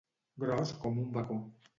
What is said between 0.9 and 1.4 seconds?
un bacó.